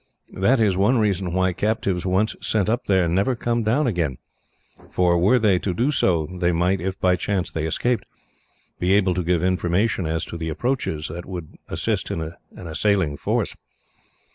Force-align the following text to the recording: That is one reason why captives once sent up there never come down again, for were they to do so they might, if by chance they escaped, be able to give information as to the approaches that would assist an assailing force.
That 0.33 0.59
is 0.59 0.75
one 0.75 0.97
reason 0.97 1.31
why 1.31 1.53
captives 1.53 2.07
once 2.07 2.35
sent 2.41 2.71
up 2.71 2.85
there 2.85 3.07
never 3.07 3.35
come 3.35 3.61
down 3.61 3.85
again, 3.85 4.17
for 4.89 5.19
were 5.19 5.37
they 5.37 5.59
to 5.59 5.75
do 5.75 5.91
so 5.91 6.25
they 6.39 6.51
might, 6.51 6.81
if 6.81 6.99
by 6.99 7.15
chance 7.15 7.51
they 7.51 7.67
escaped, 7.67 8.05
be 8.79 8.93
able 8.93 9.13
to 9.13 9.21
give 9.23 9.43
information 9.43 10.07
as 10.07 10.25
to 10.25 10.37
the 10.37 10.49
approaches 10.49 11.07
that 11.09 11.27
would 11.27 11.53
assist 11.69 12.09
an 12.09 12.33
assailing 12.57 13.15
force. 13.15 13.55